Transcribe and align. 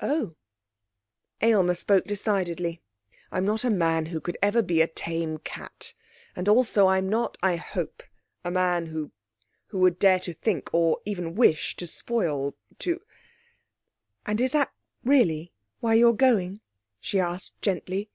'Oh.' 0.00 0.36
Aylmer 1.42 1.74
spoke 1.74 2.06
decidedly: 2.06 2.80
'I'm 3.30 3.44
not 3.44 3.62
a 3.62 3.68
man 3.68 4.06
who 4.06 4.22
could 4.22 4.38
ever 4.40 4.62
be 4.62 4.80
a 4.80 4.86
tame 4.86 5.36
cat. 5.36 5.92
And 6.34 6.48
also 6.48 6.86
I'm 6.88 7.10
not, 7.10 7.36
I 7.42 7.56
hope, 7.56 8.02
a 8.42 8.50
man 8.50 8.86
who 8.86 9.12
who 9.66 9.80
would 9.80 9.98
dare 9.98 10.18
to 10.20 10.32
think, 10.32 10.70
or 10.72 11.02
even 11.04 11.34
wish, 11.34 11.76
to 11.76 11.86
spoil 11.86 12.56
to' 12.78 13.00
'And 14.24 14.40
is 14.40 14.52
that 14.52 14.72
really 15.04 15.52
why 15.80 15.92
you're 15.92 16.14
going?' 16.14 16.62
she 16.98 17.20
asked 17.20 17.60
gently. 17.60 18.08